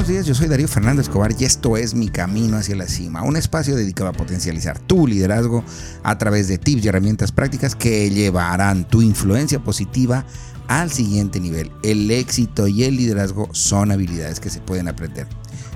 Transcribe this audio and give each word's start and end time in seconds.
buenos 0.00 0.14
días, 0.14 0.24
yo 0.24 0.34
soy 0.34 0.48
Darío 0.48 0.66
Fernández 0.66 1.08
Escobar 1.08 1.34
y 1.38 1.44
esto 1.44 1.76
es 1.76 1.92
Mi 1.92 2.08
Camino 2.08 2.56
hacia 2.56 2.74
la 2.74 2.86
Cima, 2.86 3.22
un 3.22 3.36
espacio 3.36 3.76
dedicado 3.76 4.08
a 4.08 4.14
potencializar 4.14 4.78
tu 4.78 5.06
liderazgo 5.06 5.62
a 6.02 6.16
través 6.16 6.48
de 6.48 6.56
tips 6.56 6.82
y 6.82 6.88
herramientas 6.88 7.32
prácticas 7.32 7.74
que 7.74 8.08
llevarán 8.08 8.88
tu 8.88 9.02
influencia 9.02 9.62
positiva 9.62 10.24
al 10.68 10.90
siguiente 10.90 11.38
nivel. 11.38 11.70
El 11.82 12.10
éxito 12.10 12.66
y 12.66 12.84
el 12.84 12.96
liderazgo 12.96 13.50
son 13.52 13.92
habilidades 13.92 14.40
que 14.40 14.48
se 14.48 14.60
pueden 14.60 14.88
aprender. 14.88 15.26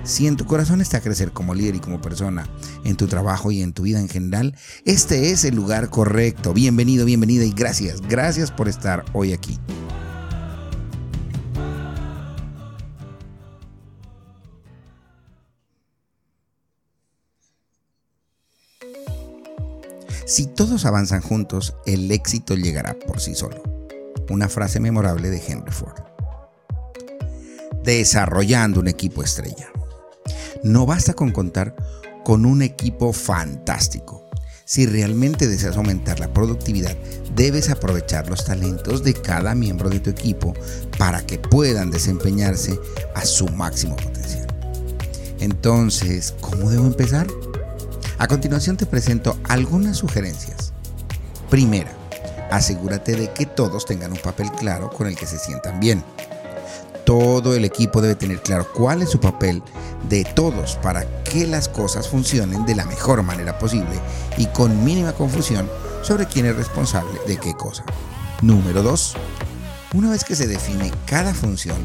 Si 0.04 0.26
en 0.26 0.36
tu 0.36 0.46
corazón 0.46 0.80
está 0.80 1.02
crecer 1.02 1.32
como 1.32 1.54
líder 1.54 1.74
y 1.74 1.80
como 1.80 2.00
persona, 2.00 2.48
en 2.84 2.96
tu 2.96 3.06
trabajo 3.08 3.50
y 3.50 3.60
en 3.60 3.74
tu 3.74 3.82
vida 3.82 4.00
en 4.00 4.08
general, 4.08 4.56
este 4.86 5.32
es 5.32 5.44
el 5.44 5.54
lugar 5.54 5.90
correcto. 5.90 6.54
Bienvenido, 6.54 7.04
bienvenida 7.04 7.44
y 7.44 7.52
gracias, 7.52 8.00
gracias 8.00 8.50
por 8.50 8.70
estar 8.70 9.04
hoy 9.12 9.34
aquí. 9.34 9.60
Si 20.26 20.46
todos 20.46 20.86
avanzan 20.86 21.20
juntos, 21.20 21.74
el 21.84 22.10
éxito 22.10 22.54
llegará 22.54 22.94
por 22.94 23.20
sí 23.20 23.34
solo. 23.34 23.62
Una 24.30 24.48
frase 24.48 24.80
memorable 24.80 25.28
de 25.28 25.42
Henry 25.46 25.70
Ford. 25.70 26.00
Desarrollando 27.82 28.80
un 28.80 28.88
equipo 28.88 29.22
estrella. 29.22 29.68
No 30.62 30.86
basta 30.86 31.12
con 31.12 31.30
contar 31.30 31.76
con 32.24 32.46
un 32.46 32.62
equipo 32.62 33.12
fantástico. 33.12 34.24
Si 34.64 34.86
realmente 34.86 35.46
deseas 35.46 35.76
aumentar 35.76 36.20
la 36.20 36.32
productividad, 36.32 36.96
debes 37.34 37.68
aprovechar 37.68 38.30
los 38.30 38.46
talentos 38.46 39.04
de 39.04 39.12
cada 39.12 39.54
miembro 39.54 39.90
de 39.90 40.00
tu 40.00 40.08
equipo 40.08 40.54
para 40.96 41.20
que 41.26 41.38
puedan 41.38 41.90
desempeñarse 41.90 42.80
a 43.14 43.26
su 43.26 43.46
máximo 43.48 43.94
potencial. 43.96 44.46
Entonces, 45.40 46.34
¿cómo 46.40 46.70
debo 46.70 46.86
empezar? 46.86 47.26
A 48.24 48.26
continuación 48.26 48.78
te 48.78 48.86
presento 48.86 49.36
algunas 49.46 49.98
sugerencias. 49.98 50.72
Primera, 51.50 51.92
asegúrate 52.50 53.16
de 53.16 53.30
que 53.34 53.44
todos 53.44 53.84
tengan 53.84 54.12
un 54.12 54.18
papel 54.18 54.50
claro 54.52 54.88
con 54.88 55.06
el 55.06 55.14
que 55.14 55.26
se 55.26 55.38
sientan 55.38 55.78
bien. 55.78 56.02
Todo 57.04 57.54
el 57.54 57.66
equipo 57.66 58.00
debe 58.00 58.14
tener 58.14 58.40
claro 58.40 58.66
cuál 58.72 59.02
es 59.02 59.10
su 59.10 59.20
papel 59.20 59.62
de 60.08 60.24
todos 60.24 60.76
para 60.76 61.04
que 61.24 61.46
las 61.46 61.68
cosas 61.68 62.08
funcionen 62.08 62.64
de 62.64 62.74
la 62.74 62.86
mejor 62.86 63.22
manera 63.22 63.58
posible 63.58 64.00
y 64.38 64.46
con 64.46 64.82
mínima 64.86 65.12
confusión 65.12 65.68
sobre 66.00 66.24
quién 66.24 66.46
es 66.46 66.56
responsable 66.56 67.20
de 67.26 67.36
qué 67.36 67.52
cosa. 67.52 67.84
Número 68.40 68.82
2. 68.82 69.16
Una 69.92 70.08
vez 70.12 70.24
que 70.24 70.34
se 70.34 70.46
define 70.46 70.90
cada 71.04 71.34
función, 71.34 71.76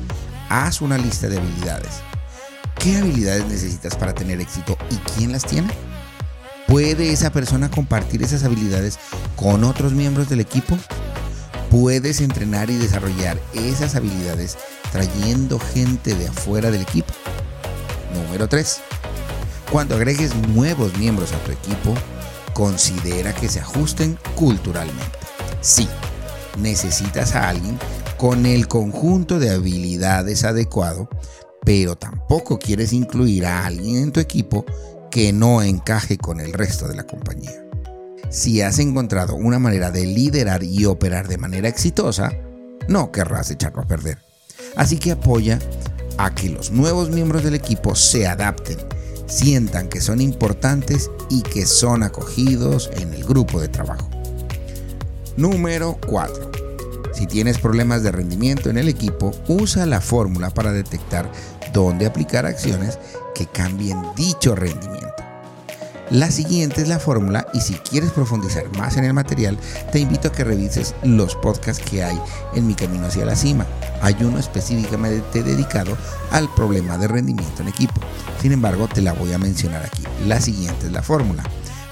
haz 0.47 0.79
una 0.79 0.97
lista 0.97 1.27
de 1.27 1.37
habilidades. 1.37 1.99
¿Qué 2.75 2.95
habilidades 2.95 3.45
necesitas 3.45 3.97
para 3.97 4.15
tener 4.15 4.39
éxito 4.39 4.77
y 4.89 4.95
quién 5.17 5.33
las 5.33 5.43
tiene? 5.43 5.88
¿Puede 6.69 7.11
esa 7.11 7.31
persona 7.31 7.71
compartir 7.71 8.21
esas 8.21 8.43
habilidades 8.43 8.99
con 9.35 9.63
otros 9.63 9.91
miembros 9.93 10.29
del 10.29 10.39
equipo? 10.39 10.77
¿Puedes 11.71 12.21
entrenar 12.21 12.69
y 12.69 12.75
desarrollar 12.75 13.39
esas 13.55 13.95
habilidades 13.95 14.55
trayendo 14.91 15.59
gente 15.59 16.13
de 16.13 16.27
afuera 16.27 16.69
del 16.69 16.83
equipo? 16.83 17.11
Número 18.13 18.47
3. 18.47 18.81
Cuando 19.71 19.95
agregues 19.95 20.35
nuevos 20.35 20.95
miembros 20.99 21.33
a 21.33 21.39
tu 21.39 21.51
equipo, 21.51 21.95
considera 22.53 23.33
que 23.33 23.49
se 23.49 23.61
ajusten 23.61 24.19
culturalmente. 24.35 25.17
Sí, 25.61 25.87
necesitas 26.59 27.33
a 27.33 27.49
alguien 27.49 27.79
con 28.15 28.45
el 28.45 28.67
conjunto 28.67 29.39
de 29.39 29.49
habilidades 29.49 30.43
adecuado, 30.43 31.09
pero 31.65 31.95
tampoco 31.95 32.59
quieres 32.59 32.93
incluir 32.93 33.47
a 33.47 33.65
alguien 33.65 34.03
en 34.03 34.11
tu 34.11 34.19
equipo 34.19 34.67
que 35.09 35.33
no 35.33 35.61
encaje 35.61 36.17
con 36.17 36.39
el 36.39 36.53
resto 36.53 36.87
de 36.87 36.95
la 36.95 37.03
compañía. 37.03 37.65
Si 38.29 38.61
has 38.61 38.79
encontrado 38.79 39.35
una 39.35 39.57
manera 39.57 39.91
de 39.91 40.05
liderar 40.05 40.63
y 40.63 40.85
operar 40.85 41.27
de 41.27 41.37
manera 41.37 41.67
exitosa, 41.67 42.31
no 42.87 43.11
querrás 43.11 43.49
echarlo 43.49 43.81
a 43.81 43.87
perder. 43.87 44.19
Así 44.75 44.97
que 44.97 45.11
apoya 45.11 45.59
a 46.17 46.33
que 46.35 46.49
los 46.49 46.71
nuevos 46.71 47.09
miembros 47.09 47.43
del 47.43 47.55
equipo 47.55 47.95
se 47.95 48.27
adapten, 48.27 48.77
sientan 49.25 49.89
que 49.89 50.01
son 50.01 50.21
importantes 50.21 51.09
y 51.29 51.41
que 51.41 51.65
son 51.65 52.03
acogidos 52.03 52.91
en 52.93 53.13
el 53.13 53.23
grupo 53.23 53.59
de 53.59 53.67
trabajo. 53.67 54.09
Número 55.37 55.97
4. 56.07 56.51
Si 57.13 57.25
tienes 57.25 57.57
problemas 57.57 58.03
de 58.03 58.11
rendimiento 58.11 58.69
en 58.69 58.77
el 58.77 58.87
equipo, 58.87 59.31
usa 59.47 59.85
la 59.85 60.01
fórmula 60.01 60.51
para 60.51 60.71
detectar 60.71 61.31
dónde 61.73 62.05
aplicar 62.05 62.45
acciones 62.45 62.99
que 63.33 63.47
cambien 63.47 64.01
dicho 64.15 64.55
rendimiento. 64.55 65.29
La 66.09 66.31
siguiente 66.31 66.81
es 66.81 66.87
la 66.87 66.97
fórmula 66.97 67.45
y 67.53 67.61
si 67.61 67.75
quieres 67.75 68.09
profundizar 68.09 68.67
más 68.75 68.97
en 68.97 69.03
el 69.03 69.13
material, 69.13 69.59
te 69.91 69.99
invito 69.99 70.29
a 70.29 70.31
que 70.31 70.43
revises 70.43 70.95
los 71.03 71.35
podcasts 71.35 71.83
que 71.87 72.03
hay 72.03 72.19
en 72.55 72.65
Mi 72.65 72.73
Camino 72.73 73.05
hacia 73.05 73.25
la 73.25 73.35
Cima. 73.35 73.67
Hay 74.01 74.15
uno 74.21 74.39
específicamente 74.39 75.43
dedicado 75.43 75.95
al 76.31 76.51
problema 76.55 76.97
de 76.97 77.07
rendimiento 77.07 77.61
en 77.61 77.67
equipo. 77.67 78.01
Sin 78.41 78.53
embargo, 78.53 78.87
te 78.87 79.03
la 79.03 79.13
voy 79.13 79.33
a 79.33 79.37
mencionar 79.37 79.85
aquí. 79.85 80.01
La 80.25 80.41
siguiente 80.41 80.87
es 80.87 80.91
la 80.91 81.03
fórmula. 81.03 81.43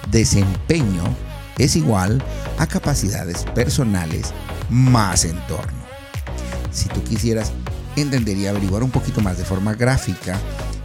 Desempeño 0.09 1.03
es 1.59 1.75
igual 1.75 2.23
a 2.57 2.65
capacidades 2.65 3.43
personales 3.53 4.33
más 4.71 5.25
entorno. 5.25 5.77
Si 6.71 6.89
tú 6.89 7.03
quisieras 7.03 7.51
entender 8.01 8.37
y 8.37 8.47
averiguar 8.47 8.83
un 8.83 8.91
poquito 8.91 9.21
más 9.21 9.37
de 9.37 9.45
forma 9.45 9.73
gráfica 9.73 10.37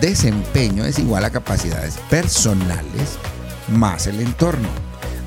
desempeño 0.00 0.86
es 0.86 0.98
igual 0.98 1.24
a 1.24 1.30
capacidades 1.30 1.98
personales 2.08 3.18
más 3.68 4.06
el 4.06 4.20
entorno. 4.20 4.68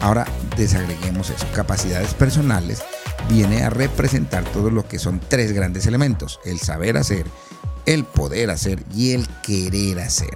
Ahora 0.02 0.26
desagreguemos 0.58 1.30
eso. 1.30 1.46
Capacidades 1.54 2.16
personales 2.16 2.82
viene 3.30 3.62
a 3.64 3.70
representar 3.70 4.44
todo 4.46 4.72
lo 4.72 4.88
que 4.88 4.98
son 4.98 5.22
tres 5.28 5.52
grandes 5.52 5.86
elementos. 5.86 6.40
El 6.46 6.60
saber 6.60 6.98
hacer, 6.98 7.28
el 7.86 8.06
poder 8.06 8.50
hacer 8.50 8.84
y 8.94 9.12
el 9.12 9.28
querer 9.44 10.00
hacer. 10.00 10.36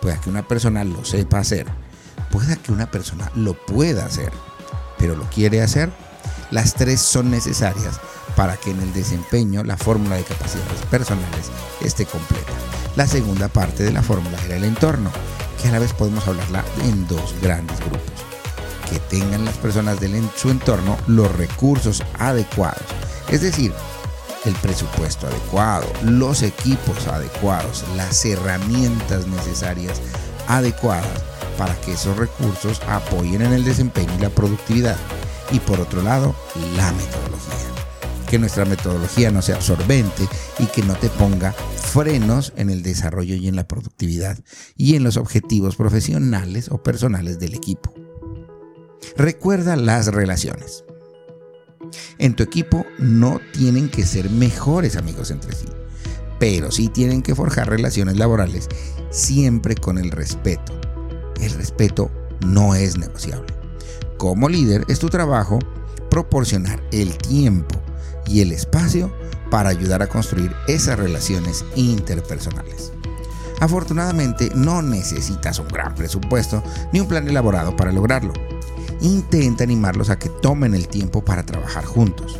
Puede 0.00 0.18
que 0.20 0.30
una 0.30 0.48
persona 0.48 0.84
lo 0.84 1.04
sepa 1.04 1.40
hacer. 1.40 1.66
Puede 2.30 2.56
que 2.56 2.72
una 2.72 2.90
persona 2.90 3.30
lo 3.34 3.54
pueda 3.54 4.04
hacer. 4.04 4.32
Pero 4.98 5.16
lo 5.16 5.24
quiere 5.24 5.62
hacer. 5.62 5.90
Las 6.50 6.74
tres 6.74 7.00
son 7.00 7.30
necesarias 7.30 8.00
para 8.36 8.56
que 8.56 8.70
en 8.70 8.80
el 8.80 8.92
desempeño 8.92 9.64
la 9.64 9.76
fórmula 9.76 10.16
de 10.16 10.24
capacidades 10.24 10.82
personales 10.90 11.50
esté 11.80 12.06
completa. 12.06 12.52
La 12.96 13.06
segunda 13.06 13.48
parte 13.48 13.82
de 13.82 13.92
la 13.92 14.02
fórmula 14.02 14.36
era 14.44 14.56
el 14.56 14.64
entorno, 14.64 15.10
que 15.60 15.68
a 15.68 15.72
la 15.72 15.78
vez 15.78 15.92
podemos 15.92 16.26
hablarla 16.26 16.64
en 16.84 17.06
dos 17.06 17.34
grandes 17.40 17.78
grupos. 17.80 18.00
Que 18.88 18.98
tengan 18.98 19.44
las 19.44 19.56
personas 19.58 20.00
de 20.00 20.22
su 20.36 20.50
entorno 20.50 20.96
los 21.06 21.30
recursos 21.36 22.02
adecuados, 22.18 22.82
es 23.28 23.42
decir, 23.42 23.72
el 24.44 24.54
presupuesto 24.54 25.26
adecuado, 25.26 25.86
los 26.02 26.42
equipos 26.42 27.06
adecuados, 27.06 27.84
las 27.96 28.24
herramientas 28.24 29.26
necesarias 29.26 30.00
adecuadas 30.48 31.29
para 31.60 31.78
que 31.82 31.92
esos 31.92 32.16
recursos 32.16 32.80
apoyen 32.88 33.42
en 33.42 33.52
el 33.52 33.64
desempeño 33.64 34.10
y 34.16 34.22
la 34.22 34.30
productividad. 34.30 34.96
Y 35.52 35.58
por 35.58 35.78
otro 35.78 36.00
lado, 36.00 36.34
la 36.74 36.90
metodología 36.92 37.50
que 38.30 38.38
nuestra 38.38 38.64
metodología 38.64 39.30
no 39.30 39.42
sea 39.42 39.56
absorbente 39.56 40.26
y 40.58 40.66
que 40.66 40.82
no 40.82 40.94
te 40.94 41.10
ponga 41.10 41.52
frenos 41.52 42.54
en 42.56 42.70
el 42.70 42.82
desarrollo 42.82 43.34
y 43.34 43.46
en 43.48 43.56
la 43.56 43.68
productividad 43.68 44.38
y 44.74 44.94
en 44.94 45.04
los 45.04 45.18
objetivos 45.18 45.76
profesionales 45.76 46.70
o 46.70 46.82
personales 46.82 47.38
del 47.38 47.54
equipo. 47.54 47.92
Recuerda 49.16 49.76
las 49.76 50.06
relaciones. 50.06 50.84
En 52.16 52.36
tu 52.36 52.42
equipo 52.42 52.86
no 52.98 53.38
tienen 53.52 53.90
que 53.90 54.06
ser 54.06 54.30
mejores 54.30 54.96
amigos 54.96 55.30
entre 55.30 55.52
sí, 55.52 55.66
pero 56.38 56.70
sí 56.70 56.88
tienen 56.88 57.20
que 57.20 57.34
forjar 57.34 57.68
relaciones 57.68 58.16
laborales 58.16 58.66
siempre 59.10 59.74
con 59.74 59.98
el 59.98 60.10
respeto. 60.10 60.79
El 61.40 61.52
respeto 61.52 62.10
no 62.46 62.74
es 62.74 62.98
negociable. 62.98 63.54
Como 64.18 64.48
líder 64.48 64.84
es 64.88 64.98
tu 64.98 65.08
trabajo 65.08 65.58
proporcionar 66.10 66.82
el 66.92 67.16
tiempo 67.16 67.80
y 68.26 68.42
el 68.42 68.52
espacio 68.52 69.12
para 69.50 69.70
ayudar 69.70 70.02
a 70.02 70.08
construir 70.08 70.54
esas 70.68 70.98
relaciones 70.98 71.64
interpersonales. 71.74 72.92
Afortunadamente 73.60 74.50
no 74.54 74.80
necesitas 74.80 75.58
un 75.58 75.68
gran 75.68 75.94
presupuesto 75.94 76.62
ni 76.92 77.00
un 77.00 77.08
plan 77.08 77.28
elaborado 77.28 77.76
para 77.76 77.92
lograrlo. 77.92 78.32
Intenta 79.00 79.64
animarlos 79.64 80.10
a 80.10 80.18
que 80.18 80.28
tomen 80.28 80.74
el 80.74 80.88
tiempo 80.88 81.24
para 81.24 81.44
trabajar 81.44 81.84
juntos. 81.84 82.38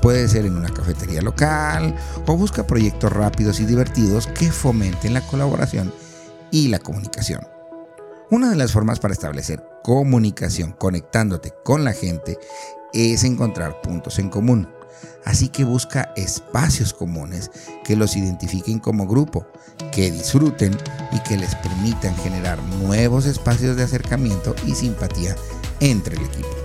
Puede 0.00 0.26
ser 0.28 0.46
en 0.46 0.56
una 0.56 0.68
cafetería 0.68 1.22
local 1.22 1.94
o 2.26 2.36
busca 2.36 2.66
proyectos 2.66 3.12
rápidos 3.12 3.60
y 3.60 3.66
divertidos 3.66 4.26
que 4.26 4.50
fomenten 4.50 5.14
la 5.14 5.26
colaboración 5.26 5.92
y 6.50 6.68
la 6.68 6.80
comunicación. 6.80 7.51
Una 8.32 8.48
de 8.48 8.56
las 8.56 8.72
formas 8.72 8.98
para 8.98 9.12
establecer 9.12 9.62
comunicación 9.82 10.72
conectándote 10.72 11.52
con 11.62 11.84
la 11.84 11.92
gente 11.92 12.38
es 12.94 13.24
encontrar 13.24 13.82
puntos 13.82 14.18
en 14.18 14.30
común. 14.30 14.70
Así 15.26 15.50
que 15.50 15.64
busca 15.64 16.14
espacios 16.16 16.94
comunes 16.94 17.50
que 17.84 17.94
los 17.94 18.16
identifiquen 18.16 18.78
como 18.78 19.06
grupo, 19.06 19.46
que 19.92 20.10
disfruten 20.10 20.74
y 21.12 21.20
que 21.24 21.36
les 21.36 21.54
permitan 21.56 22.16
generar 22.16 22.58
nuevos 22.82 23.26
espacios 23.26 23.76
de 23.76 23.82
acercamiento 23.82 24.54
y 24.66 24.76
simpatía 24.76 25.36
entre 25.80 26.16
el 26.16 26.22
equipo. 26.22 26.56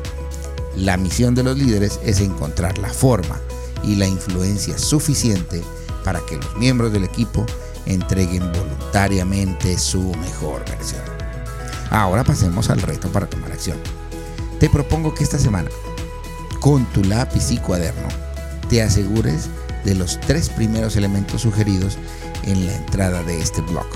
La 0.78 0.96
misión 0.96 1.36
de 1.36 1.44
los 1.44 1.58
líderes 1.58 2.00
es 2.02 2.22
encontrar 2.22 2.78
la 2.78 2.94
forma 2.94 3.42
y 3.84 3.96
la 3.96 4.08
influencia 4.08 4.78
suficiente 4.78 5.62
para 6.06 6.22
que 6.22 6.38
los 6.38 6.56
miembros 6.56 6.94
del 6.94 7.04
equipo 7.04 7.46
entreguen 7.86 8.54
voluntariamente 8.54 9.78
su 9.78 10.14
mejor 10.16 10.64
versión. 10.70 11.17
Ahora 11.90 12.24
pasemos 12.24 12.70
al 12.70 12.82
reto 12.82 13.10
para 13.12 13.28
tomar 13.28 13.52
acción. 13.52 13.78
Te 14.60 14.70
propongo 14.70 15.14
que 15.14 15.24
esta 15.24 15.40
semana, 15.40 15.70
con 16.60 16.86
tu 16.88 17.04
lápiz 17.04 17.52
y 17.52 17.58
cuaderno, 17.58 18.08
te 18.70 18.82
asegures 18.82 19.50
de 19.86 19.96
los 19.96 20.20
tres 20.22 20.50
primeros 20.50 20.96
elementos 20.96 21.42
sugeridos 21.42 21.98
en 22.44 22.66
la 22.66 22.76
entrada 22.76 23.24
de 23.24 23.40
este 23.40 23.62
blog. 23.62 23.88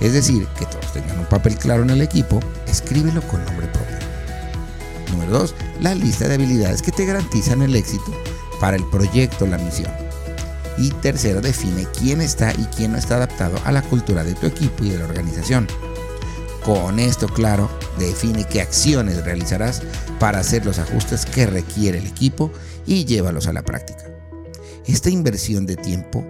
Es 0.00 0.12
decir, 0.12 0.46
que 0.58 0.66
todos 0.66 0.92
tengan 0.92 1.18
un 1.18 1.26
papel 1.26 1.56
claro 1.56 1.82
en 1.82 1.90
el 1.90 2.02
equipo, 2.02 2.40
escríbelo 2.66 3.22
con 3.22 3.44
nombre 3.44 3.66
propio. 3.68 3.96
Número 5.12 5.38
2. 5.38 5.54
La 5.80 5.94
lista 5.94 6.28
de 6.28 6.34
habilidades 6.34 6.82
que 6.82 6.92
te 6.92 7.06
garantizan 7.06 7.62
el 7.62 7.74
éxito 7.74 8.12
para 8.60 8.76
el 8.76 8.84
proyecto 8.84 9.44
o 9.44 9.48
la 9.48 9.58
misión. 9.58 9.90
Y 10.78 10.90
tercero, 10.90 11.40
define 11.40 11.86
quién 11.98 12.20
está 12.20 12.52
y 12.52 12.64
quién 12.76 12.92
no 12.92 12.98
está 12.98 13.16
adaptado 13.16 13.58
a 13.64 13.72
la 13.72 13.82
cultura 13.82 14.24
de 14.24 14.34
tu 14.34 14.46
equipo 14.46 14.84
y 14.84 14.90
de 14.90 14.98
la 14.98 15.06
organización. 15.06 15.66
Con 16.66 16.98
esto 16.98 17.28
claro, 17.28 17.70
define 17.96 18.42
qué 18.42 18.60
acciones 18.60 19.24
realizarás 19.24 19.82
para 20.18 20.40
hacer 20.40 20.66
los 20.66 20.80
ajustes 20.80 21.24
que 21.24 21.46
requiere 21.46 21.98
el 21.98 22.08
equipo 22.08 22.50
y 22.84 23.04
llévalos 23.04 23.46
a 23.46 23.52
la 23.52 23.62
práctica. 23.62 24.02
Esta 24.84 25.08
inversión 25.08 25.64
de 25.64 25.76
tiempo 25.76 26.26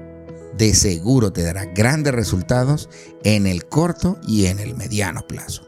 de 0.58 0.74
seguro 0.74 1.32
te 1.32 1.42
dará 1.42 1.64
grandes 1.64 2.14
resultados 2.14 2.90
en 3.24 3.46
el 3.46 3.64
corto 3.64 4.18
y 4.28 4.44
en 4.44 4.58
el 4.58 4.76
mediano 4.76 5.26
plazo. 5.26 5.66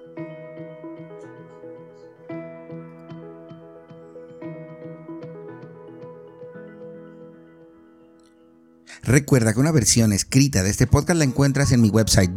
Recuerda 9.08 9.54
que 9.54 9.60
una 9.60 9.72
versión 9.72 10.12
escrita 10.12 10.62
de 10.62 10.68
este 10.68 10.86
podcast 10.86 11.16
la 11.16 11.24
encuentras 11.24 11.72
en 11.72 11.80
mi 11.80 11.88
website 11.88 12.32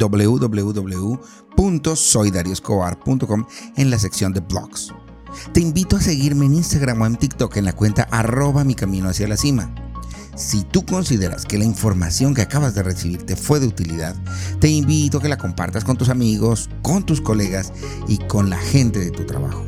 www.soydarioscobar.com 1.80 3.46
en 3.78 3.90
la 3.90 4.00
sección 4.00 4.34
de 4.34 4.42
blogs. 4.42 4.94
Te 5.54 5.62
invito 5.62 5.96
a 5.96 6.02
seguirme 6.02 6.46
en 6.46 6.56
Instagram 6.56 7.02
o 7.02 7.06
en 7.06 7.16
TikTok 7.16 7.56
en 7.58 7.66
la 7.66 7.74
cuenta 7.74 8.08
arroba 8.12 8.64
mi 8.64 8.76
camino 8.76 9.10
hacia 9.10 9.28
la 9.28 9.38
cima. 9.38 9.74
Si 10.36 10.64
tú 10.64 10.86
consideras 10.86 11.46
que 11.46 11.58
la 11.58 11.66
información 11.66 12.34
que 12.34 12.42
acabas 12.42 12.74
de 12.74 12.84
recibir 12.84 13.24
te 13.24 13.36
fue 13.36 13.60
de 13.60 13.68
utilidad, 13.68 14.16
te 14.60 14.70
invito 14.70 15.18
a 15.18 15.22
que 15.22 15.30
la 15.30 15.38
compartas 15.38 15.84
con 15.84 15.98
tus 15.98 16.10
amigos, 16.10 16.70
con 16.82 17.06
tus 17.06 17.22
colegas 17.22 17.74
y 18.08 18.18
con 18.18 18.50
la 18.50 18.58
gente 18.58 19.00
de 19.00 19.12
tu 19.12 19.26
trabajo. 19.26 19.66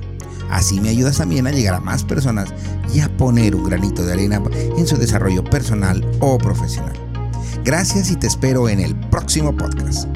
Así 0.49 0.79
me 0.79 0.89
ayudas 0.89 1.17
también 1.17 1.47
a 1.47 1.51
llegar 1.51 1.73
a 1.73 1.79
más 1.79 2.03
personas 2.03 2.53
y 2.93 2.99
a 2.99 3.17
poner 3.17 3.55
un 3.55 3.63
granito 3.63 4.05
de 4.05 4.13
arena 4.13 4.41
en 4.77 4.87
su 4.87 4.97
desarrollo 4.97 5.43
personal 5.43 6.05
o 6.19 6.37
profesional. 6.37 6.93
Gracias 7.63 8.11
y 8.11 8.15
te 8.15 8.27
espero 8.27 8.69
en 8.69 8.79
el 8.79 8.95
próximo 9.09 9.55
podcast. 9.55 10.07